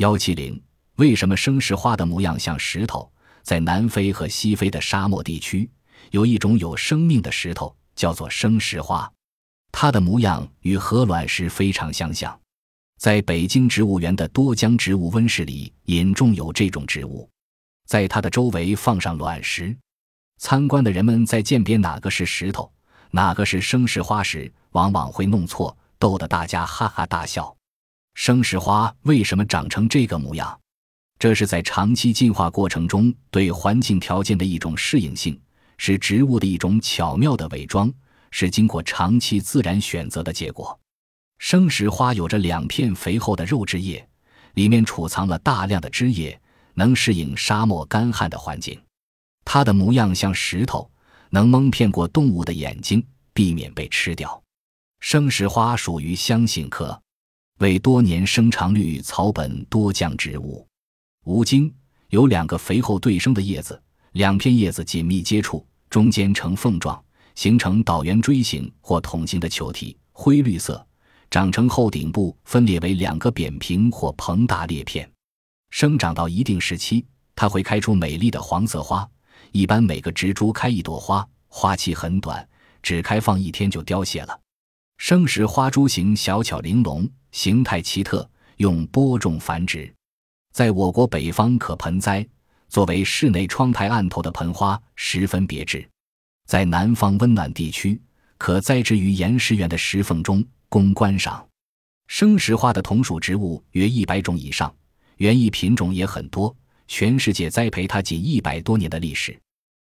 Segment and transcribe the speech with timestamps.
[0.00, 0.58] 幺七零，
[0.96, 3.12] 为什么生石花的模样像石头？
[3.42, 5.70] 在南非和西非的沙漠地区，
[6.10, 9.12] 有一种有生命的石头，叫做生石花，
[9.70, 12.34] 它的模样与鹅卵石非常相像。
[12.98, 17.28] 在北京植物园的多浆植物温室里，引种有这种植物，
[17.86, 19.76] 在它的周围放上卵石。
[20.38, 22.72] 参观的人们在鉴别哪个是石头，
[23.10, 27.54] 哪个是生石花时，往往会弄错，逗得大家哈哈大笑。
[28.22, 30.60] 生石花为什么长成这个模样？
[31.18, 35.40] 这是在长期进化过程中对环境条件的一种适应性，
[35.78, 37.90] 是植物的一种巧妙的伪装，
[38.30, 40.78] 是经过长期自然选择的结果。
[41.38, 44.06] 生石花有着两片肥厚的肉质叶，
[44.52, 46.38] 里面储藏了大量的汁液，
[46.74, 48.78] 能适应沙漠干旱的环境。
[49.46, 50.90] 它的模样像石头，
[51.30, 54.42] 能蒙骗过动物的眼睛，避免被吃掉。
[55.00, 57.00] 生石花属于香杏科，
[57.60, 60.66] 为多年生长绿草本多浆植物。
[61.26, 61.70] 无茎，
[62.08, 63.80] 有两个肥厚对生的叶子，
[64.12, 66.98] 两片叶子紧密接触，中间呈缝状，
[67.34, 70.84] 形成倒圆锥形或筒形的球体，灰绿色，
[71.30, 75.06] 长成后顶部分裂为两个扁平或膨大裂片。
[75.68, 77.04] 生长到一定时期，
[77.36, 79.06] 它会开出美丽的黄色花，
[79.52, 82.48] 一般每个植株开一朵花，花期很短，
[82.82, 84.40] 只开放一天就凋谢了。
[84.96, 89.92] 生时花株形小巧玲珑，形态奇特，用播种繁殖。
[90.52, 92.26] 在我国北方可盆栽，
[92.68, 95.80] 作为室内窗台案头的盆花十分别致；
[96.46, 98.00] 在南方温暖地区，
[98.36, 101.46] 可栽植于岩石园的石缝中供观赏。
[102.08, 104.74] 生石花的同属植物约一百种以上，
[105.18, 106.54] 园艺品种也很多。
[106.88, 109.40] 全世界栽培它仅一百多年的历史。